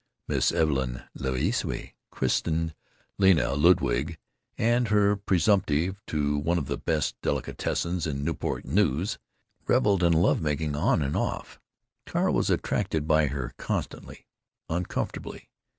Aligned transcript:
Miss 0.27 0.51
Evelyn 0.51 1.03
L'Ewysse 1.13 1.63
(christened 2.09 2.73
Lena 3.19 3.53
Ludwig, 3.53 4.17
and 4.57 4.87
heir 4.91 5.15
presumptive 5.15 6.01
to 6.07 6.39
one 6.39 6.57
of 6.57 6.65
the 6.65 6.79
best 6.79 7.15
delicatessens 7.21 8.07
in 8.07 8.23
Newport 8.23 8.65
News) 8.65 9.19
reveled 9.67 10.01
in 10.01 10.13
love 10.13 10.41
making 10.41 10.75
on 10.75 11.03
and 11.03 11.15
off. 11.15 11.59
Carl 12.07 12.33
was 12.33 12.49
attracted 12.49 13.07
by 13.07 13.27
her 13.27 13.53
constantly, 13.59 14.25
uncomfortably. 14.69 15.51